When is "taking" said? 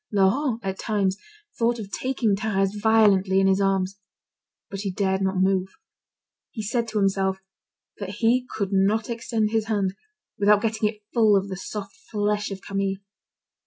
1.91-2.35